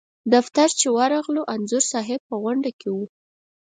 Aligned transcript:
دفتر 0.33 0.69
چې 0.79 0.87
ورغلو 0.97 1.41
انځور 1.53 1.83
صاحب 1.91 2.19
په 2.29 2.35
غونډه 2.43 2.71
کې 2.79 2.89
و. 2.95 2.97